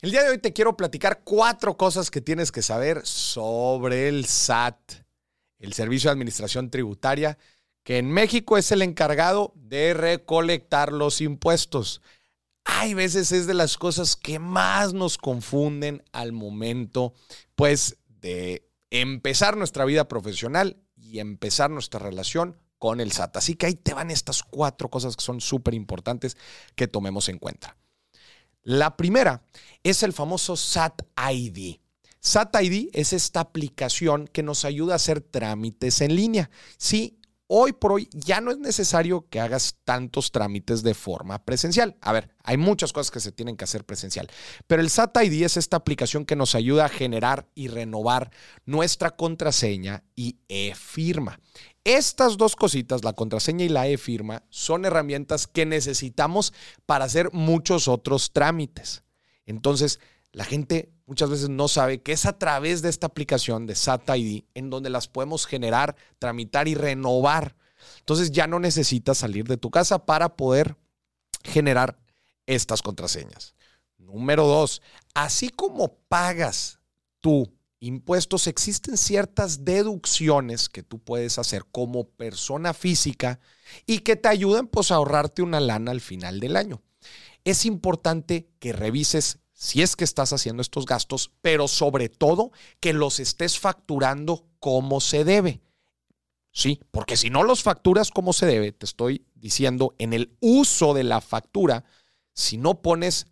El 0.00 0.10
día 0.10 0.22
de 0.22 0.30
hoy 0.30 0.38
te 0.38 0.52
quiero 0.52 0.76
platicar 0.76 1.22
cuatro 1.24 1.76
cosas 1.76 2.10
que 2.10 2.20
tienes 2.20 2.52
que 2.52 2.62
saber 2.62 3.06
sobre 3.06 4.08
el 4.08 4.26
SAT, 4.26 4.76
el 5.58 5.72
Servicio 5.72 6.08
de 6.08 6.12
Administración 6.12 6.70
Tributaria, 6.70 7.38
que 7.84 7.98
en 7.98 8.10
México 8.10 8.58
es 8.58 8.70
el 8.72 8.82
encargado 8.82 9.52
de 9.56 9.94
recolectar 9.94 10.92
los 10.92 11.20
impuestos. 11.20 12.02
Hay 12.64 12.94
veces 12.94 13.32
es 13.32 13.46
de 13.46 13.54
las 13.54 13.78
cosas 13.78 14.16
que 14.16 14.38
más 14.38 14.92
nos 14.92 15.16
confunden 15.16 16.02
al 16.12 16.32
momento, 16.32 17.14
pues, 17.54 17.98
de 18.06 18.68
empezar 18.90 19.56
nuestra 19.56 19.84
vida 19.84 20.08
profesional 20.08 20.82
y 20.96 21.18
empezar 21.18 21.70
nuestra 21.70 22.00
relación 22.00 22.58
con 22.78 23.00
el 23.00 23.12
SAT. 23.12 23.36
Así 23.36 23.54
que 23.54 23.66
ahí 23.66 23.74
te 23.74 23.94
van 23.94 24.10
estas 24.10 24.42
cuatro 24.42 24.90
cosas 24.90 25.16
que 25.16 25.24
son 25.24 25.40
súper 25.40 25.74
importantes 25.74 26.36
que 26.74 26.88
tomemos 26.88 27.28
en 27.28 27.38
cuenta. 27.38 27.76
La 28.64 28.96
primera 28.96 29.42
es 29.82 30.02
el 30.02 30.14
famoso 30.14 30.56
SAT 30.56 31.02
ID. 31.30 31.76
SAT 32.20 32.62
ID 32.62 32.88
es 32.94 33.12
esta 33.12 33.40
aplicación 33.40 34.26
que 34.26 34.42
nos 34.42 34.64
ayuda 34.64 34.94
a 34.94 34.96
hacer 34.96 35.20
trámites 35.20 36.00
en 36.00 36.16
línea. 36.16 36.50
Sí, 36.78 37.18
hoy 37.46 37.72
por 37.72 37.92
hoy 37.92 38.08
ya 38.12 38.40
no 38.40 38.50
es 38.50 38.58
necesario 38.58 39.28
que 39.28 39.40
hagas 39.40 39.76
tantos 39.84 40.32
trámites 40.32 40.82
de 40.82 40.94
forma 40.94 41.44
presencial. 41.44 41.96
A 42.00 42.12
ver, 42.12 42.34
hay 42.42 42.56
muchas 42.56 42.92
cosas 42.92 43.10
que 43.10 43.20
se 43.20 43.32
tienen 43.32 43.56
que 43.56 43.64
hacer 43.64 43.84
presencial, 43.84 44.28
pero 44.66 44.82
el 44.82 44.90
SAT 44.90 45.24
ID 45.24 45.44
es 45.44 45.56
esta 45.56 45.76
aplicación 45.76 46.24
que 46.24 46.36
nos 46.36 46.54
ayuda 46.54 46.86
a 46.86 46.88
generar 46.88 47.48
y 47.54 47.68
renovar 47.68 48.30
nuestra 48.64 49.10
contraseña 49.10 50.04
y 50.14 50.38
e-firma. 50.48 51.40
Estas 51.84 52.38
dos 52.38 52.56
cositas, 52.56 53.04
la 53.04 53.12
contraseña 53.12 53.64
y 53.64 53.68
la 53.68 53.86
e-firma, 53.88 54.42
son 54.48 54.86
herramientas 54.86 55.46
que 55.46 55.66
necesitamos 55.66 56.54
para 56.86 57.04
hacer 57.04 57.30
muchos 57.32 57.88
otros 57.88 58.32
trámites. 58.32 59.04
Entonces, 59.44 60.00
la 60.32 60.44
gente 60.44 60.93
muchas 61.06 61.30
veces 61.30 61.48
no 61.48 61.68
sabe 61.68 62.02
que 62.02 62.12
es 62.12 62.26
a 62.26 62.38
través 62.38 62.82
de 62.82 62.88
esta 62.88 63.06
aplicación 63.06 63.66
de 63.66 63.74
SAT 63.74 64.16
ID 64.16 64.44
en 64.54 64.70
donde 64.70 64.90
las 64.90 65.08
podemos 65.08 65.46
generar, 65.46 65.96
tramitar 66.18 66.68
y 66.68 66.74
renovar. 66.74 67.56
Entonces 67.98 68.30
ya 68.30 68.46
no 68.46 68.60
necesitas 68.60 69.18
salir 69.18 69.46
de 69.46 69.56
tu 69.56 69.70
casa 69.70 70.06
para 70.06 70.36
poder 70.36 70.76
generar 71.42 71.98
estas 72.46 72.82
contraseñas. 72.82 73.54
Número 73.98 74.46
dos, 74.46 74.82
así 75.14 75.48
como 75.48 75.96
pagas 76.08 76.78
tú 77.20 77.52
impuestos, 77.80 78.46
existen 78.46 78.96
ciertas 78.96 79.64
deducciones 79.64 80.68
que 80.68 80.82
tú 80.82 80.98
puedes 80.98 81.38
hacer 81.38 81.64
como 81.70 82.08
persona 82.08 82.72
física 82.72 83.40
y 83.86 83.98
que 84.00 84.16
te 84.16 84.28
ayudan 84.28 84.68
pues 84.68 84.90
a 84.90 84.96
ahorrarte 84.96 85.42
una 85.42 85.60
lana 85.60 85.90
al 85.90 86.00
final 86.00 86.40
del 86.40 86.56
año. 86.56 86.82
Es 87.44 87.66
importante 87.66 88.48
que 88.58 88.72
revises 88.72 89.38
si 89.54 89.82
es 89.82 89.96
que 89.96 90.04
estás 90.04 90.32
haciendo 90.32 90.60
estos 90.60 90.84
gastos, 90.84 91.30
pero 91.40 91.68
sobre 91.68 92.08
todo 92.08 92.50
que 92.80 92.92
los 92.92 93.20
estés 93.20 93.58
facturando 93.58 94.46
como 94.58 95.00
se 95.00 95.24
debe. 95.24 95.62
Sí, 96.50 96.80
porque 96.90 97.16
si 97.16 97.30
no 97.30 97.42
los 97.42 97.62
facturas 97.62 98.10
como 98.10 98.32
se 98.32 98.46
debe, 98.46 98.72
te 98.72 98.84
estoy 98.84 99.26
diciendo, 99.34 99.94
en 99.98 100.12
el 100.12 100.36
uso 100.40 100.94
de 100.94 101.04
la 101.04 101.20
factura, 101.20 101.84
si 102.32 102.58
no 102.58 102.82
pones 102.82 103.26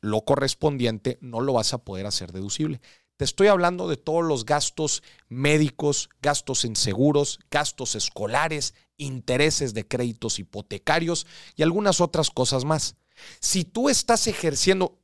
lo 0.00 0.22
correspondiente, 0.22 1.18
no 1.20 1.40
lo 1.40 1.52
vas 1.52 1.72
a 1.72 1.78
poder 1.78 2.06
hacer 2.06 2.32
deducible. 2.32 2.80
Te 3.16 3.24
estoy 3.24 3.48
hablando 3.48 3.88
de 3.88 3.96
todos 3.96 4.24
los 4.24 4.44
gastos 4.44 5.02
médicos, 5.28 6.10
gastos 6.20 6.64
en 6.64 6.76
seguros, 6.76 7.40
gastos 7.50 7.94
escolares, 7.94 8.74
intereses 8.98 9.72
de 9.72 9.86
créditos 9.86 10.38
hipotecarios 10.38 11.26
y 11.56 11.62
algunas 11.62 12.00
otras 12.00 12.30
cosas 12.30 12.64
más. 12.64 12.96
Si 13.40 13.64
tú 13.64 13.88
estás 13.88 14.26
ejerciendo, 14.26 14.98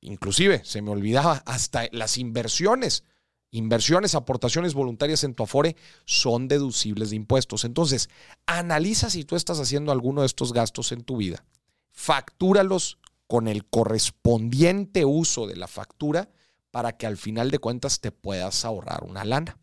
inclusive 0.00 0.62
se 0.64 0.82
me 0.82 0.90
olvidaba, 0.90 1.42
hasta 1.46 1.88
las 1.92 2.18
inversiones, 2.18 3.04
inversiones, 3.50 4.14
aportaciones 4.14 4.74
voluntarias 4.74 5.24
en 5.24 5.34
tu 5.34 5.44
Afore 5.44 5.76
son 6.04 6.48
deducibles 6.48 7.10
de 7.10 7.16
impuestos. 7.16 7.64
Entonces, 7.64 8.08
analiza 8.46 9.10
si 9.10 9.24
tú 9.24 9.36
estás 9.36 9.58
haciendo 9.60 9.92
alguno 9.92 10.22
de 10.22 10.26
estos 10.26 10.52
gastos 10.52 10.92
en 10.92 11.02
tu 11.02 11.16
vida. 11.16 11.44
Factúralos 11.90 12.98
con 13.26 13.48
el 13.48 13.66
correspondiente 13.66 15.04
uso 15.04 15.46
de 15.46 15.56
la 15.56 15.68
factura 15.68 16.30
para 16.70 16.96
que 16.96 17.06
al 17.06 17.16
final 17.16 17.50
de 17.50 17.58
cuentas 17.58 18.00
te 18.00 18.12
puedas 18.12 18.64
ahorrar 18.64 19.04
una 19.04 19.24
lana. 19.24 19.58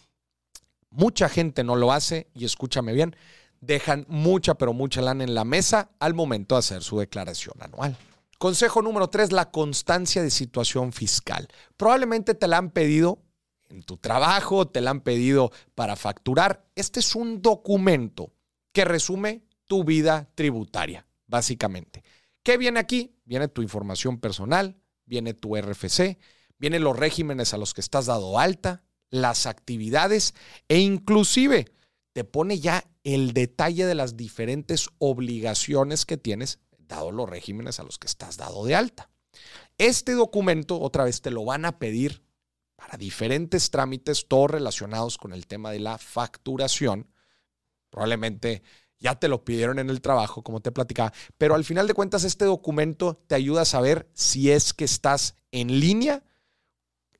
Mucha 0.90 1.30
gente 1.30 1.64
no 1.64 1.76
lo 1.76 1.92
hace 1.92 2.28
y 2.34 2.46
escúchame 2.46 2.94
bien, 2.94 3.16
dejan 3.62 4.06
mucha 4.08 4.56
pero 4.56 4.74
mucha 4.74 5.02
lana 5.02 5.24
en 5.24 5.36
la 5.36 5.44
mesa 5.44 5.92
al 6.00 6.14
momento 6.14 6.56
de 6.56 6.60
hacer 6.60 6.84
su 6.84 7.00
declaración 7.00 7.56
anual. 7.60 7.98
Consejo 8.38 8.82
número 8.82 9.10
tres, 9.10 9.32
la 9.32 9.52
constancia 9.52 10.22
de 10.22 10.30
situación 10.30 10.92
fiscal. 10.92 11.48
Probablemente 11.78 12.34
te 12.34 12.48
la 12.48 12.58
han 12.58 12.72
pedido 12.72 13.24
en 13.70 13.84
tu 13.84 13.98
trabajo, 13.98 14.68
te 14.68 14.82
la 14.82 14.92
han 14.92 15.02
pedido 15.02 15.52
para 15.74 15.96
facturar. 15.96 16.66
Este 16.76 17.00
es 17.00 17.16
un 17.16 17.42
documento 17.42 18.34
que 18.72 18.86
resume 18.86 19.44
tu 19.66 19.84
vida 19.84 20.30
tributaria, 20.36 21.08
básicamente. 21.28 22.04
¿Qué 22.44 22.58
viene 22.58 22.80
aquí? 22.80 23.16
Viene 23.26 23.48
tu 23.48 23.62
información 23.62 24.20
personal, 24.20 24.78
viene 25.06 25.34
tu 25.34 25.56
RFC, 25.56 26.20
vienen 26.60 26.84
los 26.84 26.98
regímenes 26.98 27.54
a 27.54 27.58
los 27.58 27.74
que 27.74 27.82
estás 27.82 28.06
dado 28.06 28.38
alta, 28.38 28.84
las 29.10 29.46
actividades 29.46 30.36
e 30.68 30.80
inclusive 30.80 31.66
te 32.14 32.24
pone 32.24 32.60
ya 32.60 32.86
el 33.04 33.34
detalle 33.34 33.86
de 33.86 33.96
las 33.96 34.18
diferentes 34.18 34.90
obligaciones 35.00 36.06
que 36.06 36.18
tienes 36.18 36.60
dado 36.88 37.12
los 37.12 37.30
regímenes 37.30 37.80
a 37.80 37.84
los 37.84 37.98
que 37.98 38.08
estás 38.08 38.38
dado 38.38 38.66
de 38.66 38.76
alta. 38.76 39.10
Este 39.78 40.14
documento 40.14 40.80
otra 40.80 41.04
vez 41.04 41.22
te 41.22 41.32
lo 41.32 41.46
van 41.46 41.66
a 41.66 41.78
pedir 41.80 42.24
para 42.76 42.98
diferentes 42.98 43.72
trámites, 43.72 44.28
todos 44.28 44.52
relacionados 44.52 45.18
con 45.18 45.34
el 45.34 45.48
tema 45.48 45.72
de 45.72 45.80
la 45.80 45.98
facturación. 45.98 47.10
Probablemente 47.90 48.64
ya 49.00 49.20
te 49.20 49.28
lo 49.28 49.44
pidieron 49.44 49.80
en 49.80 49.90
el 49.90 50.02
trabajo, 50.02 50.44
como 50.44 50.62
te 50.62 50.72
platicaba, 50.72 51.14
pero 51.38 51.56
al 51.56 51.64
final 51.64 51.88
de 51.88 51.94
cuentas 51.94 52.24
este 52.24 52.46
documento 52.46 53.24
te 53.28 53.36
ayuda 53.36 53.62
a 53.62 53.66
saber 53.66 54.10
si 54.14 54.52
es 54.52 54.74
que 54.74 54.86
estás 54.86 55.36
en 55.52 55.80
línea 55.80 56.24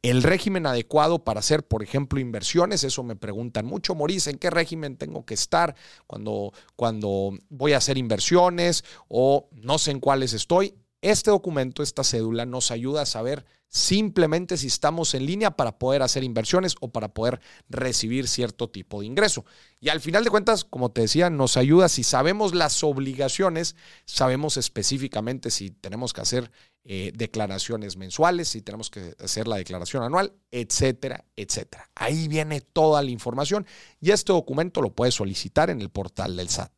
el 0.10 0.22
régimen 0.22 0.68
adecuado 0.68 1.24
para 1.24 1.40
hacer, 1.40 1.66
por 1.68 1.82
ejemplo, 1.82 2.20
inversiones. 2.20 2.84
Eso 2.84 3.02
me 3.04 3.16
preguntan 3.16 3.66
mucho, 3.66 3.96
Maurice, 3.96 4.30
¿en 4.30 4.38
qué 4.38 4.52
régimen 4.52 4.98
tengo 4.98 5.26
que 5.26 5.34
estar 5.34 5.76
cuando, 6.06 6.54
cuando 6.76 7.32
voy 7.50 7.74
a 7.74 7.78
hacer 7.78 7.98
inversiones 7.98 8.84
o 9.08 9.50
no 9.52 9.80
sé 9.80 9.92
en 9.92 10.00
cuáles 10.00 10.34
estoy? 10.34 10.76
Este 11.02 11.32
documento, 11.32 11.82
esta 11.82 12.04
cédula, 12.04 12.46
nos 12.46 12.70
ayuda 12.70 13.02
a 13.02 13.06
saber 13.08 13.46
simplemente 13.68 14.58
si 14.58 14.68
estamos 14.68 15.14
en 15.16 15.26
línea 15.26 15.52
para 15.52 15.78
poder 15.80 16.04
hacer 16.04 16.24
inversiones 16.24 16.76
o 16.82 16.92
para 16.92 17.14
poder 17.14 17.42
recibir 17.68 18.28
cierto 18.28 18.70
tipo 18.70 19.02
de 19.02 19.08
ingreso. 19.08 19.44
Y 19.80 19.90
al 19.90 20.02
final 20.02 20.24
de 20.24 20.30
cuentas, 20.30 20.64
como 20.64 20.92
te 20.92 21.02
decía, 21.02 21.32
nos 21.32 21.58
ayuda 21.58 21.90
si 21.90 22.04
sabemos 22.04 22.54
las 22.54 22.84
obligaciones, 22.84 23.76
sabemos 24.06 24.58
específicamente 24.58 25.50
si 25.50 25.72
tenemos 25.72 26.14
que 26.14 26.22
hacer 26.22 26.52
eh, 26.88 27.12
declaraciones 27.16 27.98
mensuales, 27.98 28.50
si 28.50 28.62
tenemos 28.62 28.92
que 28.92 29.16
hacer 29.20 29.48
la 29.48 29.56
declaración 29.56 30.04
anual, 30.04 30.34
etcétera, 30.52 31.26
etcétera. 31.36 31.90
Ahí 31.96 32.28
viene 32.28 32.62
toda 32.62 33.02
la 33.02 33.10
información 33.10 33.66
y 34.00 34.12
este 34.12 34.32
documento 34.32 34.84
lo 34.84 34.94
puedes 34.94 35.16
solicitar 35.16 35.72
en 35.72 35.82
el 35.82 35.90
portal 35.90 36.38
del 36.38 36.48
SAT. 36.48 36.72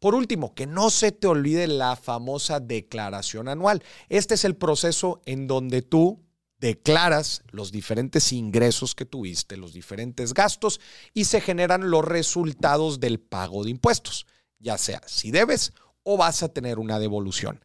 Por 0.00 0.14
último, 0.14 0.54
que 0.54 0.66
no 0.66 0.90
se 0.90 1.12
te 1.12 1.26
olvide 1.26 1.66
la 1.66 1.96
famosa 1.96 2.60
declaración 2.60 3.48
anual. 3.48 3.82
Este 4.10 4.34
es 4.34 4.44
el 4.44 4.54
proceso 4.54 5.22
en 5.24 5.46
donde 5.46 5.80
tú 5.80 6.20
declaras 6.58 7.42
los 7.50 7.72
diferentes 7.72 8.34
ingresos 8.34 8.94
que 8.94 9.06
tuviste, 9.06 9.56
los 9.56 9.72
diferentes 9.72 10.34
gastos 10.34 10.78
y 11.14 11.24
se 11.24 11.40
generan 11.40 11.90
los 11.90 12.04
resultados 12.04 13.00
del 13.00 13.18
pago 13.18 13.64
de 13.64 13.70
impuestos, 13.70 14.26
ya 14.58 14.76
sea 14.76 15.00
si 15.06 15.30
debes 15.30 15.72
o 16.02 16.18
vas 16.18 16.42
a 16.42 16.50
tener 16.50 16.78
una 16.78 16.98
devolución. 16.98 17.63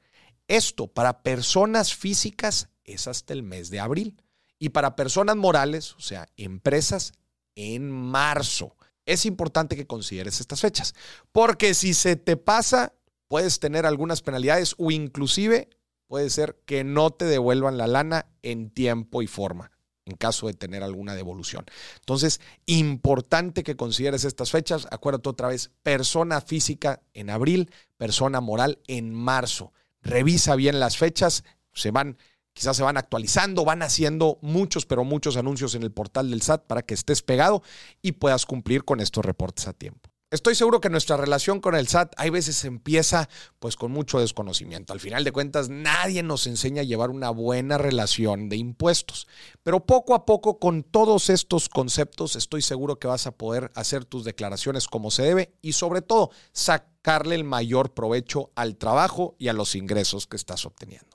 Esto 0.49 0.87
para 0.87 1.21
personas 1.21 1.93
físicas 1.93 2.69
es 2.83 3.07
hasta 3.07 3.33
el 3.33 3.43
mes 3.43 3.69
de 3.69 3.79
abril 3.79 4.21
y 4.57 4.69
para 4.69 4.95
personas 4.95 5.35
morales, 5.35 5.93
o 5.93 6.01
sea, 6.01 6.27
empresas, 6.37 7.13
en 7.55 7.91
marzo. 7.91 8.75
Es 9.05 9.27
importante 9.27 9.75
que 9.75 9.85
consideres 9.85 10.39
estas 10.39 10.61
fechas, 10.61 10.95
porque 11.31 11.75
si 11.75 11.93
se 11.93 12.15
te 12.15 12.35
pasa, 12.35 12.93
puedes 13.27 13.59
tener 13.59 13.85
algunas 13.85 14.23
penalidades 14.23 14.73
o 14.79 14.89
inclusive 14.89 15.69
puede 16.07 16.31
ser 16.31 16.59
que 16.65 16.83
no 16.83 17.11
te 17.11 17.25
devuelvan 17.25 17.77
la 17.77 17.85
lana 17.85 18.25
en 18.41 18.71
tiempo 18.71 19.21
y 19.21 19.27
forma 19.27 19.71
en 20.05 20.17
caso 20.17 20.47
de 20.47 20.55
tener 20.55 20.81
alguna 20.81 21.13
devolución. 21.13 21.65
Entonces, 21.99 22.41
importante 22.65 23.61
que 23.61 23.75
consideres 23.75 24.23
estas 24.23 24.49
fechas. 24.49 24.87
Acuérdate 24.89 25.29
otra 25.29 25.49
vez, 25.49 25.69
persona 25.83 26.41
física 26.41 27.03
en 27.13 27.29
abril, 27.29 27.71
persona 27.97 28.41
moral 28.41 28.79
en 28.87 29.13
marzo. 29.13 29.71
Revisa 30.01 30.55
bien 30.55 30.79
las 30.79 30.97
fechas, 30.97 31.43
se 31.73 31.91
van, 31.91 32.17
quizás 32.53 32.77
se 32.77 32.83
van 32.83 32.97
actualizando, 32.97 33.65
van 33.65 33.81
haciendo 33.81 34.39
muchos, 34.41 34.85
pero 34.85 35.03
muchos 35.03 35.37
anuncios 35.37 35.75
en 35.75 35.83
el 35.83 35.91
portal 35.91 36.29
del 36.29 36.41
SAT 36.41 36.65
para 36.67 36.81
que 36.81 36.93
estés 36.93 37.21
pegado 37.21 37.63
y 38.01 38.13
puedas 38.13 38.45
cumplir 38.45 38.83
con 38.85 38.99
estos 38.99 39.25
reportes 39.25 39.67
a 39.67 39.73
tiempo. 39.73 40.08
Estoy 40.31 40.53
seguro 40.53 40.79
que 40.79 40.91
nuestra 40.91 41.17
relación 41.17 41.59
con 41.59 41.73
el 41.73 41.87
SAT 41.87 42.13
hay 42.15 42.29
veces 42.29 42.63
empieza 42.63 43.27
pues 43.57 43.75
con 43.75 43.91
mucho 43.91 44.19
desconocimiento. 44.19 44.93
Al 44.93 44.99
final 44.99 45.23
de 45.23 45.31
cuentas 45.31 45.69
nadie 45.69 46.21
nos 46.21 46.45
enseña 46.45 46.81
a 46.81 46.85
llevar 46.85 47.09
una 47.09 47.31
buena 47.31 47.79
relación 47.79 48.47
de 48.47 48.57
impuestos. 48.57 49.27
Pero 49.63 49.87
poco 49.87 50.13
a 50.13 50.27
poco 50.27 50.59
con 50.59 50.83
todos 50.83 51.31
estos 51.31 51.67
conceptos 51.67 52.35
estoy 52.35 52.61
seguro 52.61 52.99
que 52.99 53.07
vas 53.07 53.25
a 53.25 53.31
poder 53.31 53.71
hacer 53.73 54.05
tus 54.05 54.23
declaraciones 54.23 54.87
como 54.87 55.09
se 55.09 55.23
debe 55.23 55.55
y 55.63 55.73
sobre 55.73 56.03
todo 56.03 56.29
sacarle 56.51 57.33
el 57.33 57.43
mayor 57.43 57.95
provecho 57.95 58.51
al 58.53 58.77
trabajo 58.77 59.35
y 59.39 59.47
a 59.47 59.53
los 59.53 59.73
ingresos 59.73 60.27
que 60.27 60.37
estás 60.37 60.63
obteniendo. 60.63 61.08